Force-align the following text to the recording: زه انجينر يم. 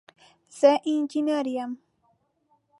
زه 0.57 0.71
انجينر 0.91 1.47
يم. 1.55 1.71